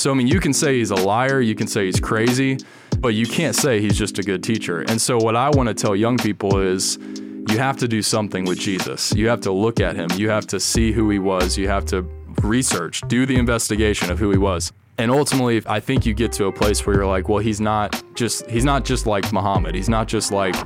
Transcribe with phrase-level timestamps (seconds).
[0.00, 2.56] So, I mean, you can say he's a liar, you can say he's crazy,
[3.00, 4.80] but you can't say he's just a good teacher.
[4.80, 8.46] And so, what I want to tell young people is you have to do something
[8.46, 9.12] with Jesus.
[9.14, 11.84] You have to look at him, you have to see who he was, you have
[11.86, 12.00] to
[12.42, 14.72] research, do the investigation of who he was.
[14.96, 18.02] And ultimately, I think you get to a place where you're like, well, he's not
[18.14, 19.74] just he's not just like Muhammad.
[19.74, 20.56] He's not just like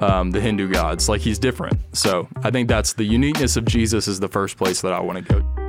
[0.00, 1.08] um, the Hindu gods.
[1.08, 1.78] Like he's different.
[1.92, 5.24] So I think that's the uniqueness of Jesus is the first place that I want
[5.24, 5.59] to go.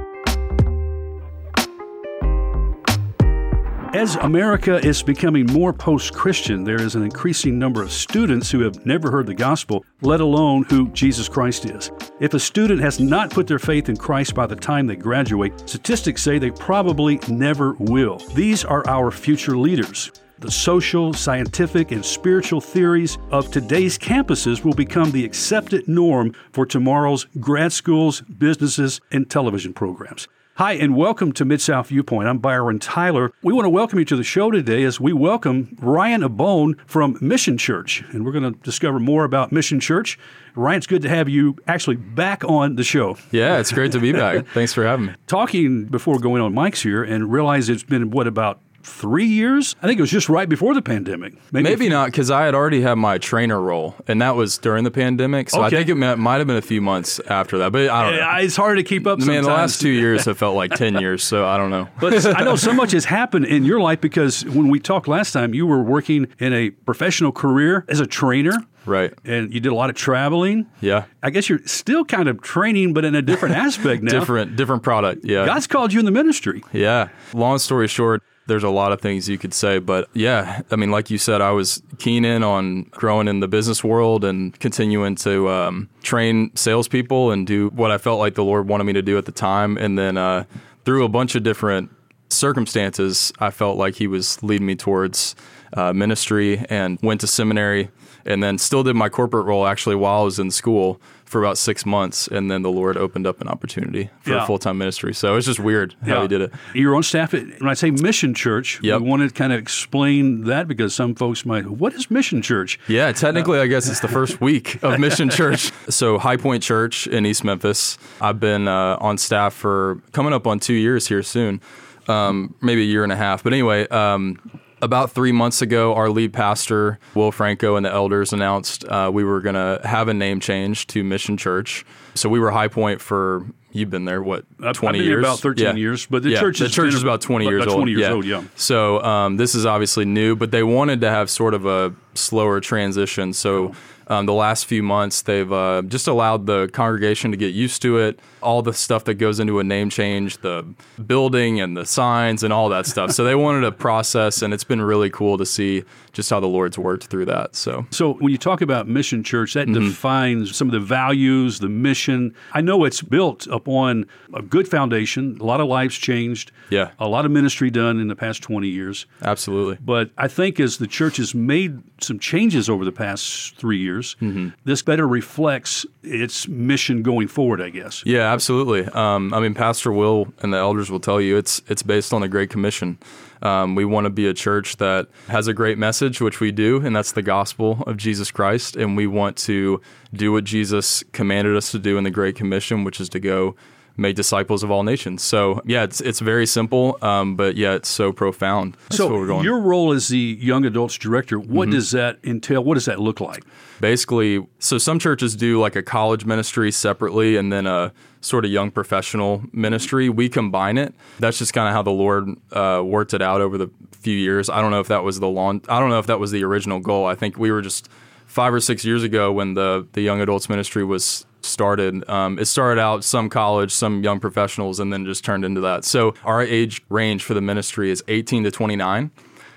[3.93, 8.61] As America is becoming more post Christian, there is an increasing number of students who
[8.61, 11.91] have never heard the gospel, let alone who Jesus Christ is.
[12.21, 15.67] If a student has not put their faith in Christ by the time they graduate,
[15.67, 18.19] statistics say they probably never will.
[18.33, 20.09] These are our future leaders.
[20.39, 26.65] The social, scientific, and spiritual theories of today's campuses will become the accepted norm for
[26.65, 30.29] tomorrow's grad schools, businesses, and television programs.
[30.61, 32.27] Hi, and welcome to Mid South Viewpoint.
[32.27, 33.33] I'm Byron Tyler.
[33.41, 37.17] We want to welcome you to the show today as we welcome Ryan Abone from
[37.19, 38.03] Mission Church.
[38.11, 40.19] And we're going to discover more about Mission Church.
[40.53, 43.17] Ryan, it's good to have you actually back on the show.
[43.31, 44.45] Yeah, it's great to be back.
[44.53, 45.13] Thanks for having me.
[45.25, 49.75] Talking before going on mics here and realize it's been, what, about three years.
[49.81, 51.33] I think it was just right before the pandemic.
[51.51, 54.83] Maybe, Maybe not because I had already had my trainer role, and that was during
[54.83, 55.49] the pandemic.
[55.49, 55.67] So okay.
[55.67, 57.71] I think it might have been a few months after that.
[57.71, 58.45] But I don't know.
[58.45, 59.19] It's hard to keep up.
[59.19, 59.45] Man, sometimes.
[59.45, 61.23] the last two years have felt like ten years.
[61.23, 61.87] So I don't know.
[62.01, 65.33] But I know so much has happened in your life because when we talked last
[65.33, 68.53] time, you were working in a professional career as a trainer.
[68.85, 69.13] Right.
[69.23, 70.67] And you did a lot of traveling.
[70.81, 71.05] Yeah.
[71.21, 74.11] I guess you're still kind of training, but in a different aspect now.
[74.11, 75.23] different, different product.
[75.23, 75.45] Yeah.
[75.45, 76.63] God's called you in the ministry.
[76.73, 77.09] Yeah.
[77.33, 80.91] Long story short, there's a lot of things you could say, but yeah, I mean,
[80.91, 85.15] like you said, I was keen in on growing in the business world and continuing
[85.15, 89.01] to um, train salespeople and do what I felt like the Lord wanted me to
[89.01, 89.77] do at the time.
[89.77, 90.43] And then uh,
[90.83, 91.91] through a bunch of different
[92.27, 95.33] circumstances, I felt like He was leading me towards
[95.71, 97.89] uh, ministry and went to seminary
[98.25, 100.99] and then still did my corporate role actually while I was in school
[101.31, 104.43] for about six months, and then the Lord opened up an opportunity for yeah.
[104.43, 105.13] a full time ministry.
[105.13, 106.21] So it's just weird how yeah.
[106.23, 106.51] He did it.
[106.75, 108.81] You're on staff at when I say Mission Church.
[108.83, 109.01] Yep.
[109.01, 112.77] we want to kind of explain that because some folks might, what is Mission Church?
[112.89, 115.71] Yeah, technically, uh, I guess it's the first week of Mission Church.
[115.89, 117.97] So High Point Church in East Memphis.
[118.19, 121.61] I've been uh, on staff for coming up on two years here soon.
[122.09, 123.41] Um, maybe a year and a half.
[123.41, 124.37] But anyway, um,
[124.81, 129.23] about three months ago, our lead pastor, Will Franco, and the elders announced uh, we
[129.23, 131.85] were going to have a name change to Mission Church.
[132.15, 134.43] So we were High Point for you've been there what
[134.73, 135.73] 20 years about 13 yeah.
[135.75, 136.41] years but the yeah.
[136.41, 138.11] church the church is about 20 years about 20 old years yeah.
[138.11, 141.65] old yeah so um, this is obviously new but they wanted to have sort of
[141.65, 143.73] a slower transition so
[144.11, 147.97] um, the last few months, they've uh, just allowed the congregation to get used to
[147.97, 150.65] it, all the stuff that goes into a name change, the
[151.05, 153.11] building and the signs and all that stuff.
[153.11, 156.47] so they wanted a process, and it's been really cool to see just how the
[156.47, 157.55] Lord's worked through that.
[157.55, 159.87] So, so when you talk about Mission Church, that mm-hmm.
[159.87, 162.35] defines some of the values, the mission.
[162.53, 167.07] I know it's built upon a good foundation, a lot of lives changed, yeah, a
[167.07, 169.05] lot of ministry done in the past twenty years.
[169.21, 169.77] Absolutely.
[169.79, 174.15] But I think as the church has made some changes over the past three years.
[174.21, 174.49] Mm-hmm.
[174.63, 178.03] This better reflects its mission going forward, I guess.
[178.05, 178.85] Yeah, absolutely.
[178.85, 182.21] Um, I mean, Pastor Will and the elders will tell you it's it's based on
[182.21, 182.97] the Great Commission.
[183.41, 186.85] Um, we want to be a church that has a great message, which we do,
[186.85, 188.75] and that's the gospel of Jesus Christ.
[188.75, 189.81] And we want to
[190.13, 193.55] do what Jesus commanded us to do in the Great Commission, which is to go
[193.97, 195.21] make disciples of all nations.
[195.21, 198.77] So yeah, it's it's very simple, um, but yeah, it's so profound.
[198.89, 201.75] That's so your role as the young adults director, what mm-hmm.
[201.75, 202.63] does that entail?
[202.63, 203.43] What does that look like?
[203.79, 207.91] Basically, so some churches do like a college ministry separately, and then a
[208.21, 210.09] sort of young professional ministry.
[210.09, 210.93] We combine it.
[211.19, 214.49] That's just kind of how the Lord uh, worked it out over the few years.
[214.49, 215.61] I don't know if that was the long.
[215.67, 217.05] I don't know if that was the original goal.
[217.05, 217.89] I think we were just
[218.31, 222.07] five or six years ago when the the young adults ministry was started.
[222.09, 225.83] Um, it started out some college, some young professionals, and then just turned into that.
[225.83, 229.11] So our age range for the ministry is 18 to 29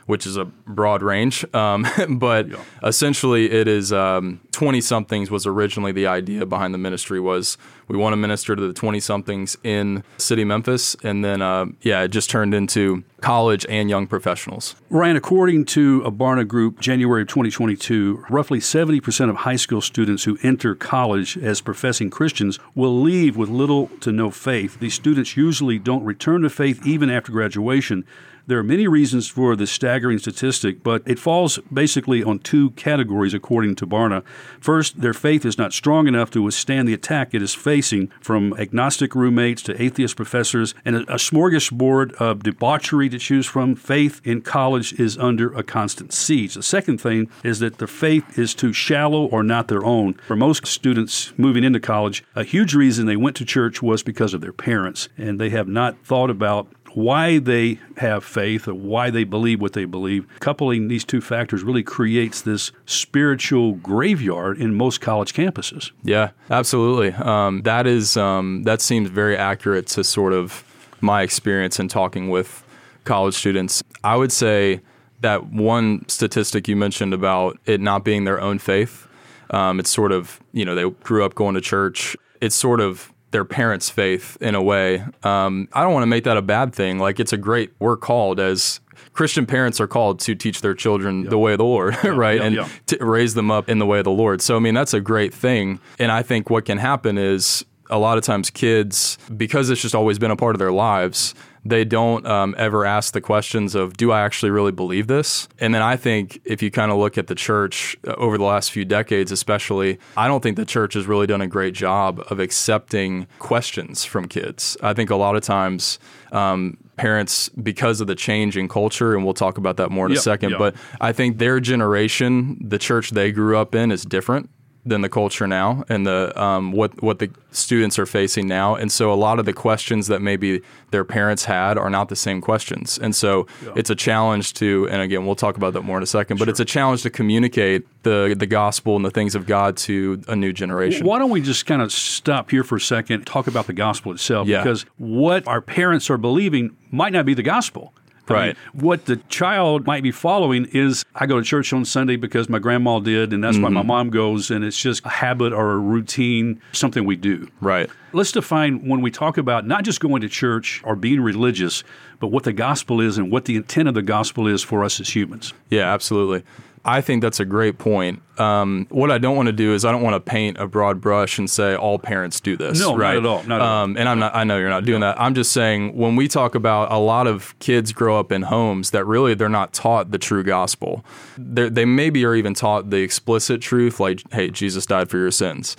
[0.06, 1.45] which is a broad range.
[1.55, 2.56] Um, but yeah.
[2.83, 7.56] essentially, it is twenty um, somethings was originally the idea behind the ministry was
[7.89, 12.03] we want to minister to the twenty somethings in city Memphis, and then uh, yeah,
[12.03, 14.77] it just turned into college and young professionals.
[14.91, 20.25] Ryan, according to a Barna Group, January of 2022, roughly 70% of high school students
[20.25, 24.79] who enter college as professing Christians will leave with little to no faith.
[24.79, 28.05] These students usually don't return to faith even after graduation.
[28.46, 33.32] There are many reasons for this staggering statistic, but it falls basically on two categories,
[33.32, 34.23] according to Barna.
[34.61, 38.52] First, their faith is not strong enough to withstand the attack it is facing from
[38.58, 43.75] agnostic roommates to atheist professors and a, a smorgasbord of debauchery to choose from.
[43.75, 46.52] Faith in college is under a constant siege.
[46.52, 50.14] The second thing is that their faith is too shallow or not their own.
[50.26, 54.35] For most students moving into college, a huge reason they went to church was because
[54.35, 59.11] of their parents, and they have not thought about why they have faith or why
[59.11, 60.26] they believe what they believe.
[60.41, 65.91] Coupling these two factors really creates this spiritual graveyard in most college campuses.
[66.02, 67.12] Yeah, absolutely.
[67.12, 70.64] Um, that is um, that seems very accurate to sort of
[71.00, 72.64] my experience in talking with
[73.05, 73.82] college students.
[74.02, 74.81] I would say
[75.20, 79.08] that one statistic you mentioned about it not being their own faith.
[79.50, 82.17] Um, it's sort of you know they grew up going to church.
[82.40, 85.05] It's sort of their parents' faith in a way.
[85.25, 87.01] Um, I don't want to make that a bad thing.
[87.01, 87.73] Like it's a great.
[87.81, 88.79] We're called as
[89.13, 92.61] Christian parents are called to teach their children the way of the Lord, right, and
[92.87, 94.41] to raise them up in the way of the Lord.
[94.41, 95.81] So I mean that's a great thing.
[95.99, 99.97] And I think what can happen is a lot of times kids because it's just
[99.97, 103.96] always been a part of their lives they don't um, ever ask the questions of
[103.96, 105.49] do i actually really believe this?
[105.58, 108.44] And then i think if you kind of look at the church uh, over the
[108.44, 112.22] last few decades especially i don't think the church has really done a great job
[112.31, 114.76] of accepting questions from kids.
[114.82, 115.99] I think a lot of times
[116.32, 120.12] um, parents because of the change in culture and we'll talk about that more in
[120.12, 120.58] yep, a second yep.
[120.58, 124.49] but i think their generation the church they grew up in is different
[124.87, 128.75] than the culture now and the um, what what the students are facing now.
[128.75, 130.61] And so a lot of the questions that maybe
[130.91, 132.99] their parents had are not the same questions.
[132.99, 133.73] And so yeah.
[133.77, 136.45] it's a challenge to and again we'll talk about that more in a second, but
[136.45, 136.51] sure.
[136.51, 140.37] it's a challenge to communicate the the gospel and the things of God to a
[140.37, 141.07] new generation.
[141.07, 144.13] Why don't we just kind of stop here for a second, talk about the gospel
[144.13, 144.63] itself yeah.
[144.63, 147.95] because what our parents are believing might not be the gospel.
[148.29, 148.43] Right.
[148.43, 152.17] I mean, what the child might be following is I go to church on Sunday
[152.17, 153.65] because my grandma did, and that's mm-hmm.
[153.65, 157.49] why my mom goes, and it's just a habit or a routine, something we do.
[157.61, 157.91] Right.
[158.12, 161.85] Let's define when we talk about not just going to church or being religious,
[162.21, 165.00] but what the gospel is and what the intent of the gospel is for us
[165.00, 165.53] as humans.
[165.69, 166.44] Yeah, absolutely.
[166.87, 168.21] I think that's a great point.
[168.39, 171.01] Um, what I don't want to do is I don't want to paint a broad
[171.01, 172.79] brush and say all parents do this.
[172.79, 173.15] No, right?
[173.15, 173.43] not at all.
[173.45, 174.35] Not at um, and I'm not.
[174.35, 175.19] I know you're not doing that.
[175.19, 178.91] I'm just saying when we talk about a lot of kids grow up in homes
[178.91, 181.05] that really they're not taught the true gospel.
[181.39, 185.31] They're, they maybe are even taught the explicit truth, like "Hey, Jesus died for your
[185.31, 185.77] sins,"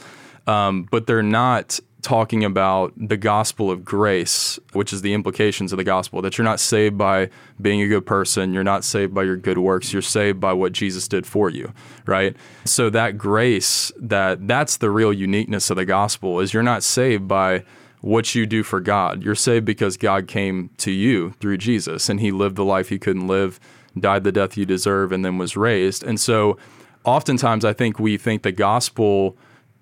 [0.48, 5.78] um, but they're not talking about the gospel of grace, which is the implications of
[5.78, 9.24] the gospel that you're not saved by being a good person, you're not saved by
[9.24, 11.74] your good works, you're saved by what Jesus did for you,
[12.06, 12.36] right?
[12.64, 17.28] So that grace, that that's the real uniqueness of the gospel is you're not saved
[17.28, 17.64] by
[18.02, 19.24] what you do for God.
[19.24, 23.00] You're saved because God came to you through Jesus and he lived the life he
[23.00, 23.60] couldn't live,
[24.00, 26.04] died the death you deserve and then was raised.
[26.04, 26.56] And so
[27.04, 29.36] oftentimes I think we think the gospel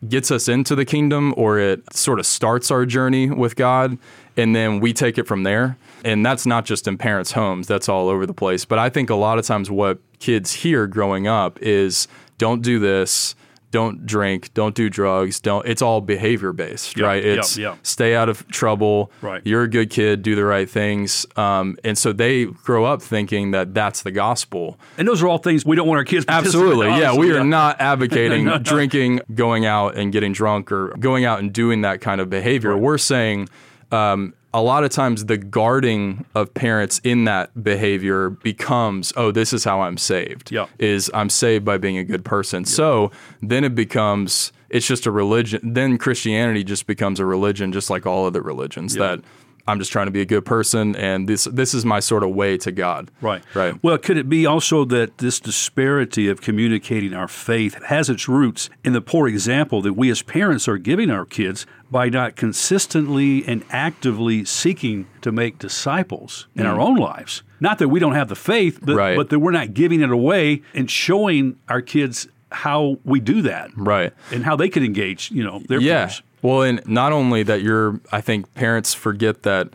[0.09, 3.97] gets us into the kingdom or it sort of starts our journey with God
[4.35, 5.77] and then we take it from there.
[6.03, 8.65] And that's not just in parents' homes, that's all over the place.
[8.65, 12.07] But I think a lot of times what kids hear growing up is
[12.37, 13.35] don't do this,
[13.73, 17.25] don't drink, don't do drugs, don't it's all behavior based, yep, right?
[17.25, 17.85] It's yep, yep.
[17.85, 19.41] stay out of trouble, right.
[19.43, 21.25] you're a good kid, do the right things.
[21.35, 24.79] Um, and so they grow up thinking that that's the gospel.
[24.99, 26.87] And those are all things we don't want our kids Absolutely.
[26.87, 27.39] Yeah, we yeah.
[27.39, 28.59] are not advocating no, no.
[28.59, 32.73] drinking, going out and getting drunk or going out and doing that kind of behavior.
[32.73, 32.81] Right.
[32.81, 33.49] We're saying
[33.93, 39.51] um, a lot of times the guarding of parents in that behavior becomes, oh, this
[39.51, 40.51] is how I'm saved.
[40.51, 40.67] Yeah.
[40.77, 42.65] Is I'm saved by being a good person.
[42.65, 45.73] So then it becomes it's just a religion.
[45.73, 48.95] Then Christianity just becomes a religion, just like all other religions.
[48.95, 49.21] That
[49.65, 52.31] I'm just trying to be a good person, and this this is my sort of
[52.31, 53.09] way to God.
[53.21, 53.41] Right.
[53.53, 53.81] Right.
[53.81, 58.69] Well, could it be also that this disparity of communicating our faith has its roots
[58.83, 63.45] in the poor example that we as parents are giving our kids by not consistently
[63.45, 67.43] and actively seeking to make disciples in our own lives?
[67.59, 68.97] Not that we don't have the faith, but, Mm.
[68.97, 69.15] Right.
[69.17, 73.69] but that we're not giving it away and showing our kids how we do that
[73.77, 74.11] Right.
[74.31, 76.05] and how they can engage, you know, their yeah.
[76.07, 76.21] peers.
[76.43, 77.99] Well, and not only that, you're.
[78.11, 79.69] I think parents forget that.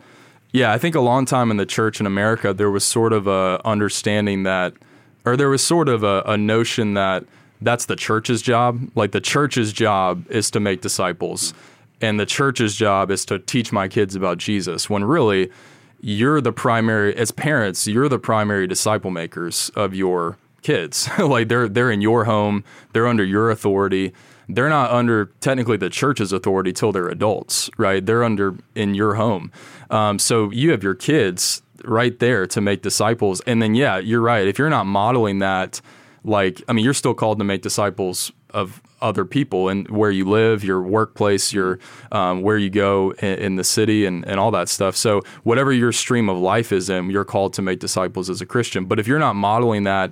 [0.51, 3.27] Yeah, I think a long time in the church in America, there was sort of
[3.27, 4.73] a understanding that,
[5.25, 7.25] or there was sort of a, a notion that
[7.61, 8.89] that's the church's job.
[8.95, 11.55] Like the church's job is to make disciples,
[12.01, 14.89] and the church's job is to teach my kids about Jesus.
[14.91, 15.49] When really,
[16.01, 17.87] you're the primary as parents.
[17.87, 21.09] You're the primary disciple makers of your kids.
[21.19, 22.63] like they're they're in your home.
[22.93, 24.13] They're under your authority
[24.49, 28.03] they're not under technically the church's authority till they're adults, right?
[28.03, 29.51] They're under in your home.
[29.91, 33.41] Um, so you have your kids right there to make disciples.
[33.41, 34.47] And then, yeah, you're right.
[34.47, 35.81] If you're not modeling that,
[36.23, 40.25] like, I mean, you're still called to make disciples of other people and where you
[40.25, 41.79] live, your workplace, your
[42.11, 44.95] um, where you go in, in, the city, and, and all that stuff.
[44.95, 48.45] So whatever your stream of life is in, you're called to make disciples as a
[48.45, 48.85] Christian.
[48.85, 50.11] But if you're not modeling that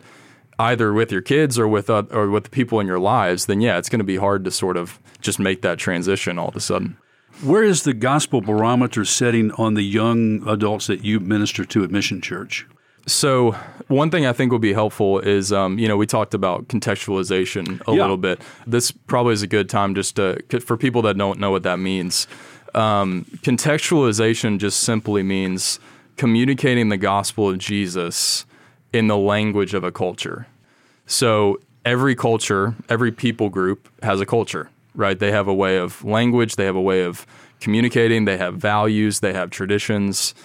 [0.60, 3.62] either with your kids or with uh, or with the people in your lives, then
[3.62, 6.56] yeah, it's going to be hard to sort of just make that transition all of
[6.56, 6.98] a sudden.
[7.44, 11.92] Where is the gospel barometer setting on the young adults that you minister to at
[11.92, 12.66] Mission Church?
[13.06, 13.52] So
[13.88, 17.80] one thing I think will be helpful is, um, you know, we talked about contextualization
[17.88, 18.02] a yeah.
[18.02, 18.42] little bit.
[18.66, 21.80] This probably is a good time just to for people that don't know what that
[21.80, 22.28] means.
[22.74, 25.80] Um, contextualization just simply means
[26.18, 28.46] communicating the gospel of Jesus
[28.94, 30.48] in the language of a culture.
[31.06, 35.18] So every culture, every people group has a culture, right?
[35.18, 37.26] They have a way of language, they have a way of
[37.60, 40.36] communicating, they have values, they have traditions.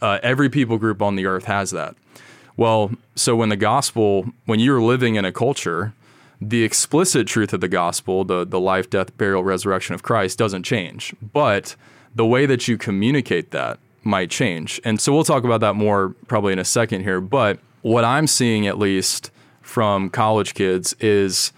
[0.00, 1.94] Uh, every people group on the earth has that.
[2.56, 5.94] Well, so when the gospel, when you're living in a culture,
[6.40, 10.62] the explicit truth of the gospel, the, the life, death, burial, resurrection of Christ, doesn't
[10.62, 11.14] change.
[11.32, 11.76] But
[12.14, 14.80] the way that you communicate that might change.
[14.84, 17.20] And so we'll talk about that more probably in a second here.
[17.20, 19.30] But what I'm seeing, at least
[19.62, 21.52] from college kids, is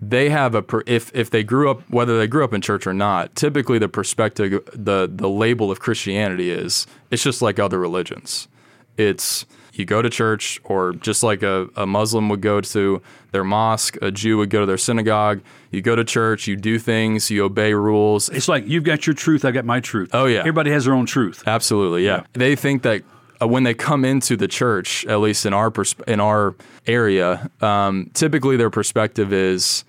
[0.00, 2.94] they have a if if they grew up whether they grew up in church or
[2.94, 8.48] not typically the perspective the the label of christianity is it's just like other religions
[8.96, 9.44] it's
[9.80, 13.96] you go to church, or just like a, a Muslim would go to their mosque,
[14.02, 15.40] a Jew would go to their synagogue.
[15.70, 18.28] You go to church, you do things, you obey rules.
[18.28, 20.10] It's like you've got your truth, i've got my truth.
[20.12, 20.40] Oh, yeah.
[20.40, 21.42] Everybody has their own truth.
[21.46, 22.16] Absolutely, yeah.
[22.16, 22.24] yeah.
[22.34, 23.02] They think that
[23.40, 26.54] uh, when they come into the church, at least in our pers- in our
[26.86, 29.84] area, um, typically their perspective is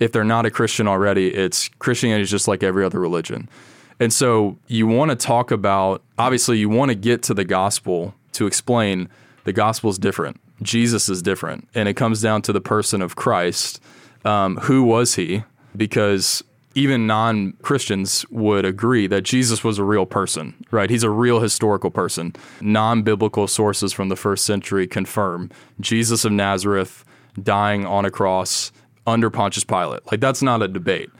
[0.00, 3.48] if they're not a Christian already, it's Christianity is just like every other religion.
[4.00, 8.14] And so you want to talk about obviously you want to get to the gospel
[8.32, 9.08] to explain
[9.44, 10.40] the gospel is different.
[10.62, 11.68] Jesus is different.
[11.74, 13.80] And it comes down to the person of Christ.
[14.24, 15.44] Um, who was he?
[15.76, 16.42] Because
[16.74, 20.90] even non Christians would agree that Jesus was a real person, right?
[20.90, 22.34] He's a real historical person.
[22.60, 25.50] Non biblical sources from the first century confirm
[25.80, 27.04] Jesus of Nazareth
[27.42, 28.72] dying on a cross
[29.06, 30.00] under Pontius Pilate.
[30.10, 31.10] Like, that's not a debate.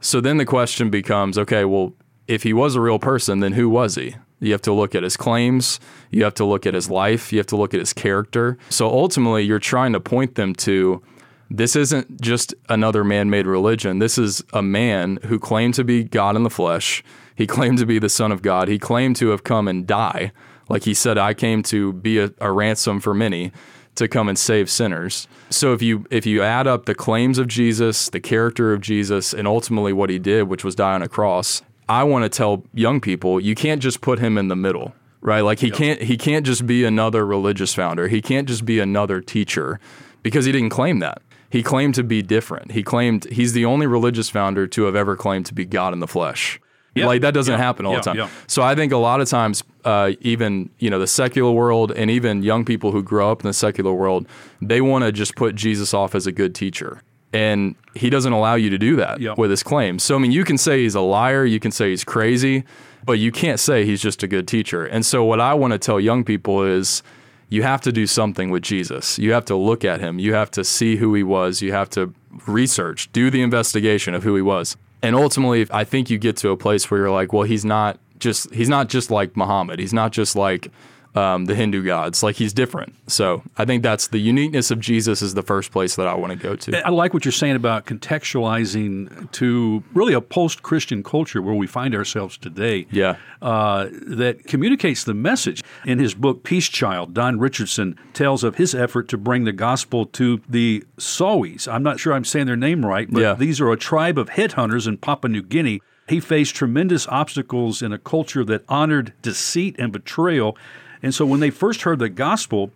[0.00, 1.94] So then the question becomes okay, well,
[2.26, 4.16] if he was a real person, then who was he?
[4.40, 5.80] You have to look at his claims.
[6.10, 7.32] You have to look at his life.
[7.32, 8.56] You have to look at his character.
[8.70, 11.02] So ultimately, you're trying to point them to
[11.50, 13.98] this isn't just another man made religion.
[13.98, 17.02] This is a man who claimed to be God in the flesh.
[17.34, 18.68] He claimed to be the Son of God.
[18.68, 20.30] He claimed to have come and die.
[20.68, 23.50] Like he said, I came to be a, a ransom for many
[23.96, 25.26] to come and save sinners.
[25.50, 29.34] So if you if you add up the claims of Jesus, the character of Jesus,
[29.34, 32.62] and ultimately what he did, which was die on a cross, I want to tell
[32.72, 35.40] young people you can't just put him in the middle, right?
[35.40, 35.76] Like he yep.
[35.76, 38.06] can't he can't just be another religious founder.
[38.06, 39.80] He can't just be another teacher
[40.22, 41.20] because he didn't claim that.
[41.50, 42.72] He claimed to be different.
[42.72, 45.98] He claimed he's the only religious founder to have ever claimed to be God in
[45.98, 46.60] the flesh.
[46.94, 47.06] Yep.
[47.06, 47.60] Like that doesn't yep.
[47.60, 48.28] happen all the time.
[48.46, 52.10] So I think a lot of times, uh, even you know the secular world and
[52.10, 54.26] even young people who grow up in the secular world,
[54.60, 57.02] they want to just put Jesus off as a good teacher
[57.32, 59.38] and he doesn't allow you to do that yep.
[59.38, 60.02] with his claims.
[60.02, 62.64] So I mean, you can say he's a liar, you can say he's crazy,
[63.04, 64.84] but you can't say he's just a good teacher.
[64.84, 67.02] And so what I want to tell young people is
[67.50, 69.18] you have to do something with Jesus.
[69.18, 70.18] You have to look at him.
[70.18, 71.60] You have to see who he was.
[71.60, 72.14] You have to
[72.46, 74.76] research, do the investigation of who he was.
[75.02, 77.98] And ultimately, I think you get to a place where you're like, well, he's not
[78.18, 79.80] just he's not just like Muhammad.
[79.80, 80.70] He's not just like
[81.14, 82.22] um, the Hindu gods.
[82.22, 82.94] Like he's different.
[83.08, 86.32] So I think that's the uniqueness of Jesus is the first place that I want
[86.32, 86.86] to go to.
[86.86, 91.66] I like what you're saying about contextualizing to really a post Christian culture where we
[91.66, 92.86] find ourselves today.
[92.90, 93.16] Yeah.
[93.42, 95.62] Uh, that communicates the message.
[95.84, 100.04] In his book, Peace Child, Don Richardson tells of his effort to bring the gospel
[100.06, 101.66] to the Sawis.
[101.66, 103.34] I'm not sure I'm saying their name right, but yeah.
[103.34, 105.80] these are a tribe of headhunters in Papua New Guinea.
[106.08, 110.56] He faced tremendous obstacles in a culture that honored deceit and betrayal
[111.02, 112.70] and so when they first heard the gospel,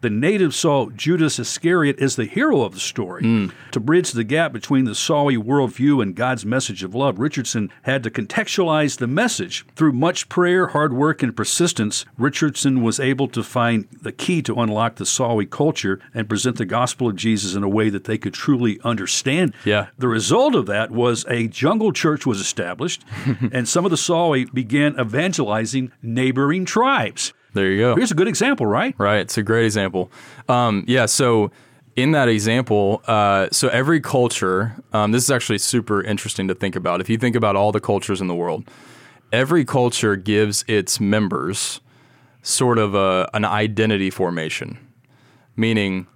[0.00, 3.22] the natives saw Judas Iscariot as the hero of the story.
[3.22, 3.52] Mm.
[3.72, 8.02] To bridge the gap between the Sawi worldview and God's message of love, Richardson had
[8.04, 9.66] to contextualize the message.
[9.74, 14.54] Through much prayer, hard work, and persistence, Richardson was able to find the key to
[14.54, 18.18] unlock the Sawi culture and present the gospel of Jesus in a way that they
[18.18, 19.52] could truly understand.
[19.64, 19.88] Yeah.
[19.98, 23.04] The result of that was a jungle church was established,
[23.52, 27.32] and some of the Sawi began evangelizing neighboring tribes.
[27.58, 27.96] There you go.
[27.96, 28.94] Here's a good example, right?
[28.98, 29.18] Right.
[29.18, 30.10] It's a great example.
[30.48, 31.06] Um, yeah.
[31.06, 31.50] So
[31.96, 36.76] in that example, uh, so every culture, um, this is actually super interesting to think
[36.76, 37.00] about.
[37.00, 38.70] If you think about all the cultures in the world,
[39.32, 41.80] every culture gives its members
[42.42, 44.78] sort of a, an identity formation,
[45.56, 46.06] meaning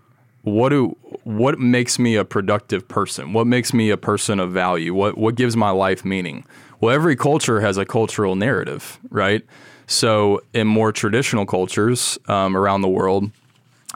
[0.42, 3.32] what do what makes me a productive person?
[3.32, 4.94] What makes me a person of value?
[4.94, 6.44] What what gives my life meaning?
[6.80, 9.44] Well, every culture has a cultural narrative, right?
[9.86, 13.30] So, in more traditional cultures um, around the world,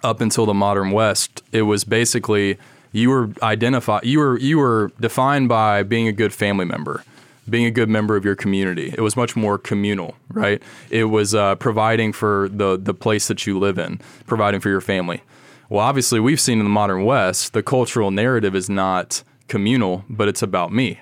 [0.02, 2.59] up until the modern West, it was basically
[2.93, 7.05] you were identified, you were you were defined by being a good family member,
[7.49, 8.95] being a good member of your community.
[8.97, 10.62] It was much more communal, right?
[10.90, 14.81] It was uh, providing for the the place that you live in, providing for your
[14.81, 15.23] family.
[15.69, 20.28] Well, obviously, we've seen in the modern West, the cultural narrative is not communal, but
[20.28, 21.00] it's about me.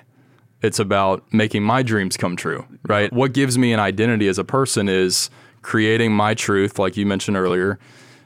[0.65, 3.11] It's about making my dreams come true, right?
[3.13, 5.29] What gives me an identity as a person is
[5.61, 7.79] creating my truth, like you mentioned earlier,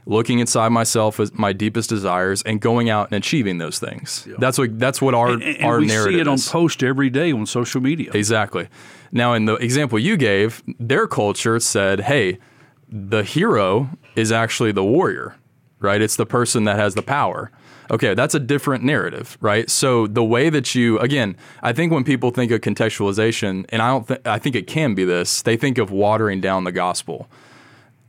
[0.06, 4.26] looking inside myself as my deepest desires and going out and achieving those things.
[4.28, 4.36] Yeah.
[4.40, 6.50] That's what that's what our and, and our we narrative see it on is.
[6.50, 8.12] post every day on social media.
[8.14, 8.68] Exactly.
[9.12, 12.40] Now, in the example you gave, their culture said, "Hey,
[12.90, 15.36] the hero is actually the warrior,
[15.80, 16.02] right?
[16.02, 17.52] It's the person that has the power."
[17.92, 19.70] Okay, that's a different narrative, right?
[19.70, 23.90] So the way that you again, I think when people think of contextualization, and I
[23.90, 27.28] don't th- I think it can be this, they think of watering down the gospel.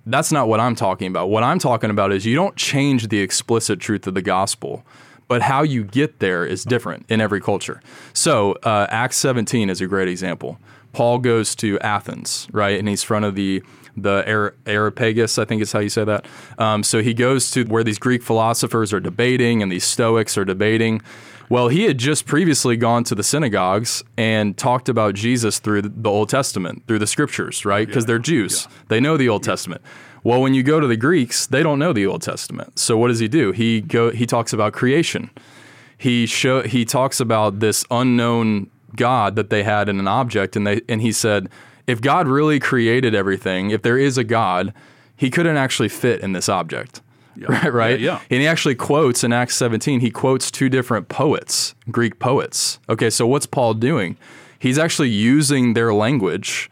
[0.04, 1.30] That's not what I'm talking about.
[1.30, 4.84] What I'm talking about is you don't change the explicit truth of the gospel,
[5.28, 7.80] but how you get there is different in every culture.
[8.12, 10.58] So uh, Acts 17 is a great example.
[10.92, 13.62] Paul goes to Athens, right, and he's front of the
[13.96, 16.26] the Areopagus, I think is how you say that.
[16.58, 20.44] Um, so he goes to where these Greek philosophers are debating and these Stoics are
[20.44, 21.02] debating.
[21.48, 26.08] Well, he had just previously gone to the synagogues and talked about Jesus through the
[26.08, 27.86] Old Testament, through the scriptures, right?
[27.86, 28.08] Because yeah.
[28.08, 28.68] they're Jews.
[28.68, 28.76] Yeah.
[28.88, 29.52] They know the Old yeah.
[29.52, 29.82] Testament.
[30.22, 32.78] Well, when you go to the Greeks, they don't know the Old Testament.
[32.78, 33.52] So what does he do?
[33.52, 35.30] He go he talks about creation.
[35.98, 40.66] He show he talks about this unknown God that they had in an object and
[40.66, 41.48] they and he said,
[41.90, 44.72] if God really created everything, if there is a God,
[45.16, 47.02] he couldn't actually fit in this object.
[47.36, 47.46] Yeah.
[47.48, 48.00] Right, right.
[48.00, 48.20] Yeah, yeah.
[48.30, 52.78] And he actually quotes in Acts 17, he quotes two different poets, Greek poets.
[52.88, 54.16] Okay, so what's Paul doing?
[54.58, 56.70] He's actually using their language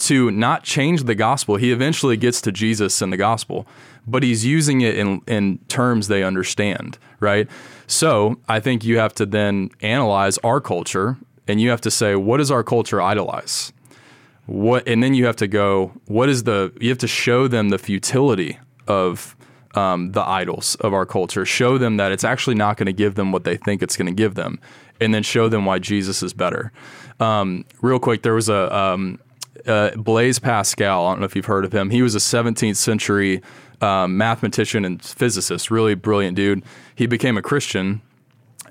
[0.00, 1.56] to not change the gospel.
[1.56, 3.66] He eventually gets to Jesus in the gospel,
[4.06, 7.48] but he's using it in, in terms they understand, right?
[7.86, 11.16] So I think you have to then analyze our culture
[11.48, 13.72] and you have to say, what does our culture idolize?
[14.50, 17.68] What and then you have to go what is the you have to show them
[17.68, 18.58] the futility
[18.88, 19.36] of
[19.76, 21.46] um, the idols of our culture.
[21.46, 24.08] Show them that it's actually not going to give them what they think it's going
[24.08, 24.58] to give them
[25.00, 26.72] and then show them why jesus is better.
[27.20, 29.20] Um, real quick there was a um,
[29.66, 31.90] uh, blaise pascal i don't know if you've heard of him.
[31.90, 33.42] He was a 17th century
[33.80, 36.64] um, mathematician and physicist really brilliant dude.
[36.96, 38.02] He became a christian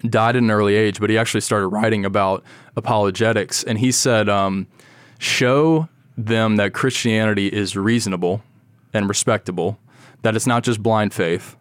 [0.08, 2.44] died at an early age but he actually started writing about
[2.76, 4.68] apologetics and he said um,
[5.20, 8.42] show them that Christianity is reasonable
[8.94, 9.78] and respectable,
[10.24, 11.56] that it's not just blind faith,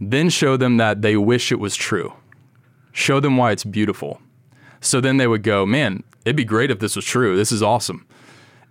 [0.00, 2.12] then show them that they wish it was true.
[2.92, 4.20] Show them why it's beautiful.
[4.80, 7.36] So then they would go, man, it'd be great if this was true.
[7.36, 8.06] This is awesome.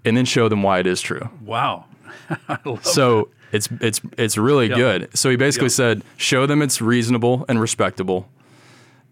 [0.06, 1.30] And then show them why it is true.
[1.42, 1.86] Wow.
[2.82, 3.56] so that.
[3.56, 4.78] it's it's it's really yep.
[4.78, 5.18] good.
[5.18, 5.72] So he basically yep.
[5.72, 8.30] said, show them it's reasonable and respectable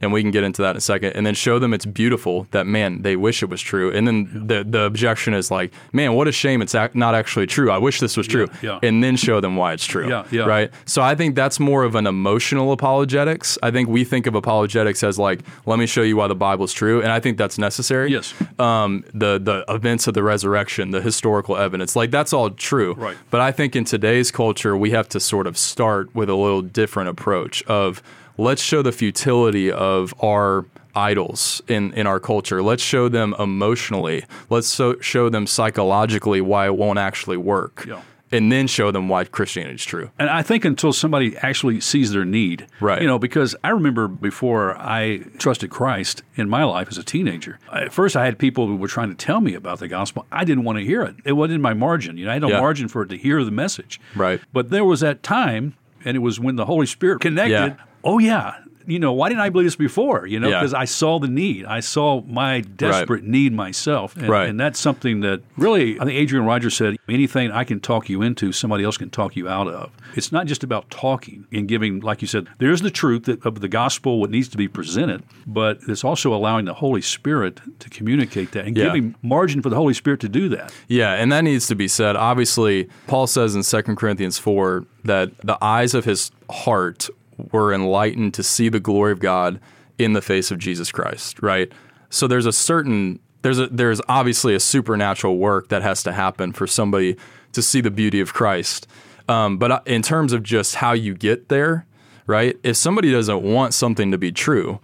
[0.02, 2.48] and we can get into that in a second, and then show them it's beautiful
[2.52, 6.14] that man they wish it was true, and then the the objection is like, man,
[6.14, 7.72] what a shame it's ac- not actually true.
[7.72, 8.88] I wish this was true, yeah, yeah.
[8.88, 10.44] and then show them why it's true, yeah, yeah.
[10.44, 10.72] right?
[10.86, 13.58] So I think that's more of an emotional apologetics.
[13.64, 16.74] I think we think of apologetics as like, let me show you why the Bible's
[16.74, 18.12] true, and I think that's necessary.
[18.12, 22.94] Yes, um, the the events of the resurrection, the historical evidence, like that's all true,
[22.96, 23.18] right?
[23.30, 26.62] But I think in today's culture, we have to sort of start with a little
[26.62, 28.02] different approach of
[28.38, 30.66] let's show the futility of our
[30.96, 32.62] idols in, in our culture.
[32.62, 34.26] Let's show them emotionally.
[34.50, 37.86] Let's so, show them psychologically why it won't actually work.
[37.88, 38.02] Yeah.
[38.34, 40.10] And then show them why Christianity is true.
[40.18, 43.02] And I think until somebody actually sees their need, right?
[43.02, 47.60] You know, because I remember before I trusted Christ in my life as a teenager.
[47.74, 50.26] At first, I had people who were trying to tell me about the gospel.
[50.32, 51.16] I didn't want to hear it.
[51.26, 52.18] It wasn't in my margin.
[52.18, 52.62] You know, I had no yeah.
[52.62, 54.00] margin for it to hear the message.
[54.16, 54.40] Right.
[54.54, 55.74] But there was that time,
[56.06, 57.76] and it was when the Holy Spirit connected.
[57.78, 60.26] Yeah oh yeah, you know, why didn't I believe this before?
[60.26, 60.80] You know, because yeah.
[60.80, 61.66] I saw the need.
[61.66, 63.30] I saw my desperate right.
[63.30, 64.16] need myself.
[64.16, 64.50] And, right.
[64.50, 68.22] and that's something that really, I think Adrian Rogers said, anything I can talk you
[68.22, 69.92] into, somebody else can talk you out of.
[70.16, 73.68] It's not just about talking and giving, like you said, there's the truth of the
[73.68, 78.52] gospel, what needs to be presented, but it's also allowing the Holy Spirit to communicate
[78.52, 78.86] that and yeah.
[78.86, 80.74] giving margin for the Holy Spirit to do that.
[80.88, 82.16] Yeah, and that needs to be said.
[82.16, 87.10] Obviously, Paul says in 2 Corinthians 4 that the eyes of his heart
[87.52, 89.60] were enlightened to see the glory of God
[89.98, 91.72] in the face of Jesus Christ, right?
[92.10, 96.54] So there's a certain there's a, there's obviously a supernatural work that has to happen
[96.54, 97.18] for somebody
[97.54, 98.88] to see the beauty of Christ.
[99.28, 101.86] Um, but uh, in terms of just how you get there,
[102.28, 102.58] right?
[102.64, 104.80] If somebody doesn't want something to be true,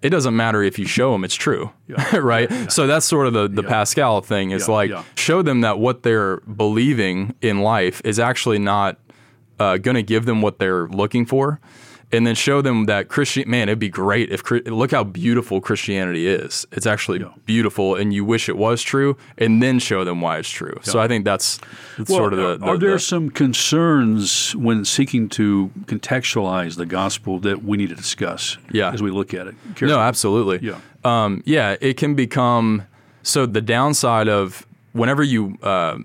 [0.00, 2.16] it doesn't matter if you show them it's true, yeah.
[2.16, 2.50] right?
[2.50, 2.68] Yeah.
[2.68, 3.68] So that's sort of the, the yeah.
[3.68, 8.98] Pascal thing is like show them that what they're believing in life is actually not
[9.60, 11.60] uh, going to give them what they're looking for
[12.12, 16.26] and then show them that Christian man, it'd be great if look how beautiful Christianity
[16.26, 16.66] is.
[16.72, 17.32] It's actually yeah.
[17.46, 20.74] beautiful, and you wish it was true, and then show them why it's true.
[20.76, 20.92] Yeah.
[20.92, 21.58] So I think that's,
[21.96, 22.56] that's well, sort of the.
[22.58, 27.88] the are there the, some concerns when seeking to contextualize the gospel that we need
[27.88, 28.58] to discuss?
[28.70, 28.92] Yeah.
[28.92, 29.54] as we look at it.
[29.74, 29.92] Carefully?
[29.92, 30.66] No, absolutely.
[30.66, 31.76] Yeah, um, yeah.
[31.80, 32.82] It can become
[33.22, 33.46] so.
[33.46, 35.56] The downside of whenever you.
[35.62, 35.98] Uh,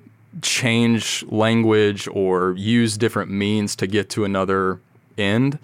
[0.44, 4.80] change language or use different means to get to another
[5.18, 5.58] end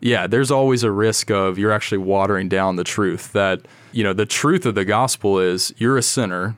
[0.00, 3.32] yeah, there's always a risk of you're actually watering down the truth.
[3.32, 3.60] That,
[3.92, 6.56] you know, the truth of the gospel is you're a sinner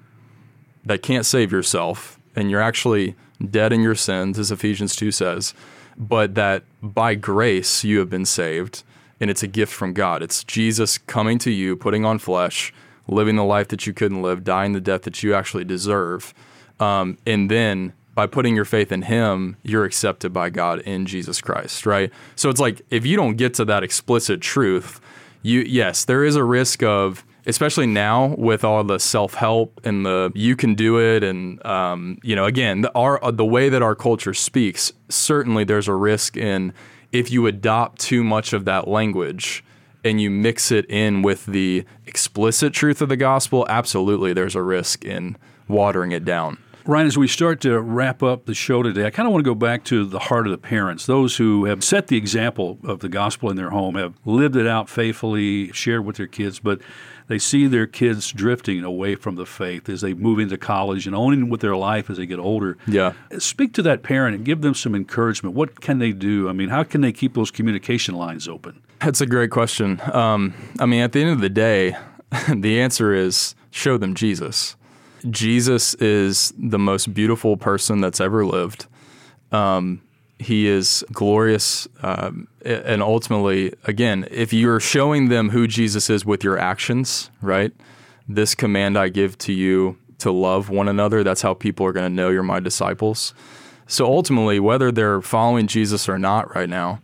[0.85, 3.15] that can't save yourself and you're actually
[3.51, 5.55] dead in your sins, as Ephesians 2 says,
[5.97, 8.85] but that by grace you have been saved
[9.21, 10.23] and it's a gift from God.
[10.23, 12.73] It's Jesus coming to you, putting on flesh,
[13.07, 16.33] living the life that you couldn't live, dying the death that you actually deserve.
[16.81, 21.41] Um, and then by putting your faith in him, you're accepted by God in Jesus
[21.41, 22.11] Christ, right?
[22.37, 25.01] So it's like if you don't get to that explicit truth,
[25.43, 30.31] you yes, there is a risk of especially now with all the self-help and the
[30.35, 33.95] you can do it and um, you know again the, our the way that our
[33.95, 36.73] culture speaks certainly there's a risk in
[37.11, 39.65] if you adopt too much of that language
[40.05, 44.63] and you mix it in with the explicit truth of the gospel absolutely there's a
[44.63, 45.37] risk in
[45.69, 49.27] watering it down Ryan, as we start to wrap up the show today, I kind
[49.27, 52.09] of want to go back to the heart of the parents, those who have set
[52.09, 56.17] the example of the gospel in their home, have lived it out faithfully, shared with
[56.17, 56.81] their kids, but
[57.29, 61.15] they see their kids drifting away from the faith as they move into college and
[61.15, 62.77] owning with their life as they get older.
[62.87, 63.13] Yeah.
[63.39, 65.55] Speak to that parent and give them some encouragement.
[65.55, 66.49] What can they do?
[66.49, 68.83] I mean, how can they keep those communication lines open?
[69.01, 70.01] That's a great question.
[70.13, 71.97] Um, I mean, at the end of the day,
[72.53, 74.77] the answer is show them Jesus.
[75.31, 78.87] Jesus is the most beautiful person that's ever lived.
[79.51, 80.03] Um,
[80.39, 81.89] he is glorious.
[82.03, 87.73] Um, and ultimately, again, if you're showing them who Jesus is with your actions, right?
[88.29, 92.09] This command I give to you to love one another, that's how people are going
[92.09, 93.35] to know you're my disciples.
[93.87, 97.01] So ultimately, whether they're following Jesus or not right now,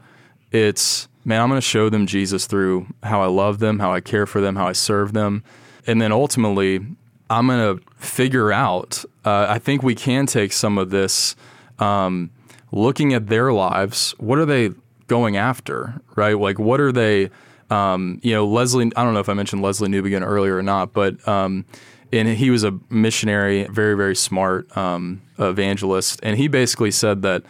[0.53, 4.01] it's, man, I'm going to show them Jesus through how I love them, how I
[4.01, 5.45] care for them, how I serve them.
[5.87, 6.87] And then ultimately,
[7.29, 9.05] I'm going to figure out.
[9.25, 11.37] Uh, I think we can take some of this,
[11.79, 12.31] um,
[12.73, 14.15] looking at their lives.
[14.19, 14.71] What are they
[15.07, 16.39] going after, right?
[16.39, 17.31] Like, what are they?
[17.71, 18.93] Um, you know, Lesslie.
[18.97, 21.67] I don't know if I mentioned Lesslie Newbigin earlier or not, but um,
[22.13, 27.43] and he was a missionary, very very smart um, evangelist, and he basically said that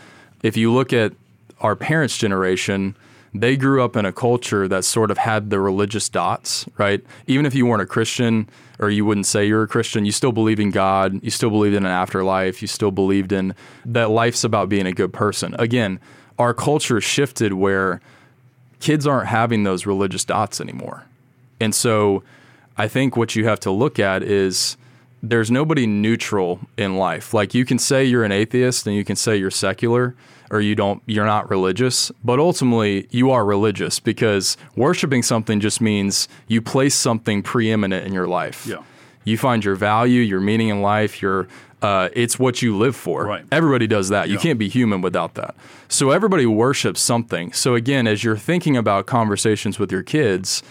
[0.43, 1.13] if you look at
[1.61, 2.97] our parents' generation,
[3.35, 7.05] they grew up in a culture that sort of had the religious dots, right?
[7.27, 10.33] Even if you weren't a Christian or you wouldn't say you're a Christian, you still
[10.33, 14.45] believe in God, you still believed in an afterlife, you still believed in that life's
[14.45, 15.55] about being a good person.
[15.59, 16.01] Again,
[16.39, 18.01] our culture shifted where
[18.81, 21.05] kids aren't having those religious dots anymore.
[21.61, 22.23] And so
[22.77, 24.77] I think what you have to look at is
[25.23, 27.35] there's nobody neutral in life.
[27.35, 30.15] Like you can say you're an atheist and you can say you're secular
[30.51, 35.81] or you don't you're not religious, but ultimately you are religious because worshiping something just
[35.81, 38.67] means you place something preeminent in your life.
[38.67, 38.83] Yeah.
[39.25, 41.49] You find your value, your meaning in life, your
[41.81, 43.25] uh, it's what you live for.
[43.25, 43.45] Right.
[43.53, 44.29] Everybody does that.
[44.29, 44.33] Yeah.
[44.33, 45.55] You can't be human without that.
[45.89, 47.53] So everybody worships something.
[47.53, 50.63] So again, as you're thinking about conversations with your kids,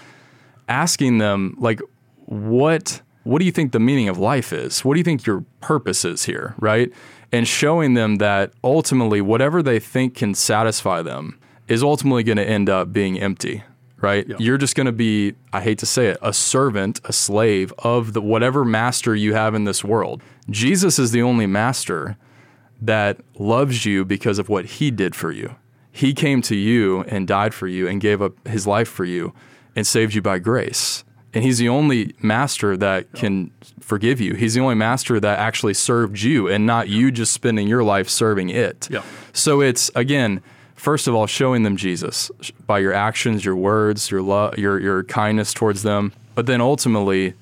[0.67, 1.79] asking them like
[2.25, 4.85] what what do you think the meaning of life is?
[4.85, 6.91] What do you think your purpose is here, right?
[7.31, 12.47] And showing them that ultimately whatever they think can satisfy them is ultimately going to
[12.47, 13.63] end up being empty
[14.01, 14.27] right?
[14.39, 18.13] You're just going to be, I hate to say it, a servant, a slave of
[18.13, 20.21] the whatever master you have in this world.
[20.49, 22.17] Jesus is the only master
[22.81, 25.55] that loves you because of what he did for you.
[25.91, 29.33] He came to you and died for you and gave up his life for you
[29.75, 31.03] and saved you by grace.
[31.37, 34.33] And he's the only master that can forgive you.
[34.33, 38.09] He's the only master that actually served you and not you just spending your life
[38.09, 38.89] serving it.
[38.89, 39.03] Yeah.
[39.33, 40.41] So it's again,
[40.73, 42.31] first of all, showing them Jesus
[42.65, 47.35] by your actions, your words, your love, your your kindness towards them, but then ultimately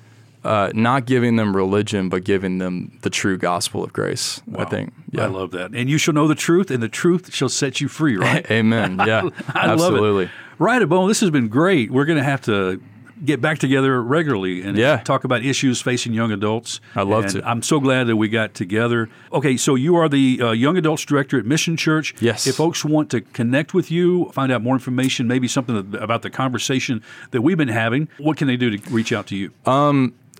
[0.44, 4.42] uh, not giving them religion, but giving them the true gospel of grace.
[4.46, 4.64] Wow.
[4.64, 4.92] I think.
[5.10, 5.24] Yeah.
[5.24, 5.72] I love that.
[5.74, 8.16] And you shall know the truth, and the truth shall set you free.
[8.16, 8.48] Right?
[8.50, 9.00] Amen.
[9.06, 9.30] Yeah.
[9.54, 10.10] I absolutely.
[10.10, 10.30] Love it.
[10.58, 11.08] Right, Bo.
[11.08, 11.90] This has been great.
[11.90, 12.80] We're going to have to
[13.24, 14.98] get back together regularly and Yeah.
[14.98, 16.80] talk about issues facing young adults.
[16.94, 17.48] I'd love to.
[17.48, 19.08] I'm so glad that we got together.
[19.32, 22.14] Okay, so you are the uh, young adults director at Mission Church.
[22.20, 22.46] Yes.
[22.46, 26.30] If folks want to connect with you, find out more information, maybe something about the
[26.30, 29.50] conversation that we've been having, what can they do to reach out to you?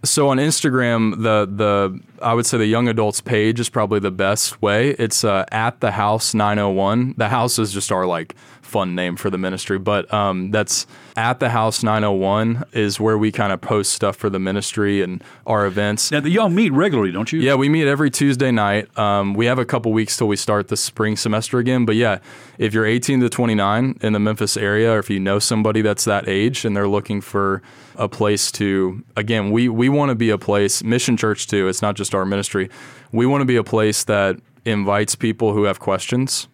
[0.05, 4.11] So on Instagram, the the I would say the young adults page is probably the
[4.11, 4.91] best way.
[4.91, 7.15] It's uh, at the house 901.
[7.17, 8.37] The house is just our like
[8.67, 13.33] fun name for the ministry, but um, that's at the house 901 is where we
[13.33, 16.11] kind of post stuff for the ministry and our events.
[16.11, 17.41] now, y'all meet regularly, don't you?
[17.41, 18.97] Yeah, we meet every Tuesday night.
[18.99, 21.87] Um, we have a couple weeks till we start the spring semester again.
[21.87, 22.19] But yeah,
[22.59, 26.05] if you're 18 to 29 in the Memphis area, or if you know somebody that's
[26.05, 27.63] that age and they're looking for
[27.97, 31.81] a place to, again, we, we want to be a place, Mission Church too, it's
[31.81, 32.69] not just our ministry.
[33.13, 36.49] We want to be a place that invites people who have questions.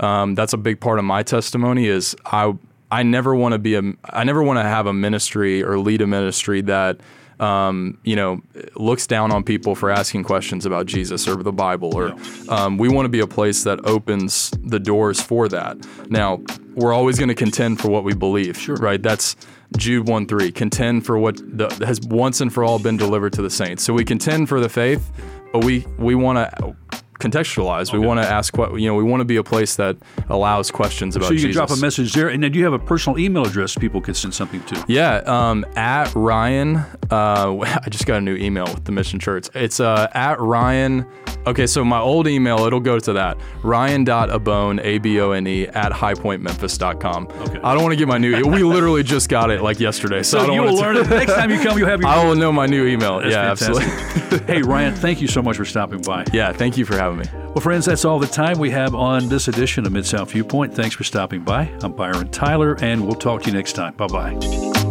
[0.00, 2.54] Um, that's a big part of my testimony is I
[2.90, 6.00] I never want to be a I never want to have a ministry or lead
[6.00, 7.00] a ministry that
[7.40, 8.40] um, you know
[8.76, 12.14] looks down on people for asking questions about Jesus or the Bible or
[12.48, 15.76] um, we want to be a place that opens the doors for that.
[16.08, 16.40] Now
[16.74, 18.76] we're always going to contend for what we believe, sure.
[18.76, 19.02] right?
[19.02, 19.36] That's
[19.76, 23.42] Jude 1 3, contend for what the, has once and for all been delivered to
[23.42, 23.82] the saints.
[23.82, 25.10] So we contend for the faith,
[25.52, 26.76] but we, we want to
[27.24, 27.92] contextualize.
[27.92, 28.94] We want to ask what you know.
[28.94, 29.96] We want to be a place that
[30.28, 31.56] allows questions about So you can Jesus.
[31.66, 34.34] drop a message there, and then you have a personal email address people can send
[34.34, 34.84] something to.
[34.88, 36.76] Yeah, um, at Ryan.
[37.10, 39.48] Uh, I just got a new email with the Mission Church.
[39.54, 41.06] It's uh, at Ryan.
[41.46, 43.38] Okay, so my old email, it'll go to that.
[43.62, 47.28] Ryan.abone, A B O N E, at highpointmemphis.com.
[47.28, 47.60] Okay.
[47.62, 50.22] I don't want to get my new We literally just got it like yesterday.
[50.22, 51.78] So, I don't you will learn it next time you come.
[51.78, 52.08] You'll have your.
[52.14, 53.20] I will know my new email.
[53.20, 53.88] That's yeah, fantastic.
[53.88, 54.54] absolutely.
[54.54, 56.24] hey Ryan, thank you so much for stopping by.
[56.32, 57.26] Yeah, thank you for having me.
[57.32, 60.74] Well, friends, that's all the time we have on this edition of Mid South Viewpoint.
[60.74, 61.70] Thanks for stopping by.
[61.82, 63.94] I'm Byron Tyler, and we'll talk to you next time.
[63.94, 64.83] Bye bye.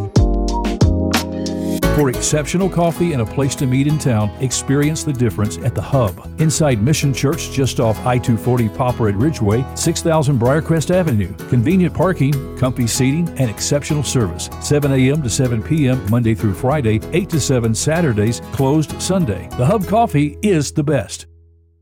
[1.95, 5.82] For exceptional coffee and a place to meet in town, experience the difference at The
[5.82, 6.27] Hub.
[6.41, 11.32] Inside Mission Church, just off I 240 Poplar at Ridgeway, 6000 Briarcrest Avenue.
[11.49, 14.49] Convenient parking, comfy seating, and exceptional service.
[14.60, 15.21] 7 a.m.
[15.21, 16.03] to 7 p.m.
[16.10, 19.47] Monday through Friday, 8 to 7 Saturdays, closed Sunday.
[19.58, 21.27] The Hub Coffee is the best.